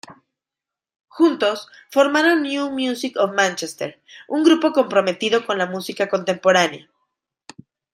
[1.09, 6.89] Juntos formaron New Music of Manchester, un grupo comprometido con la música contemporánea.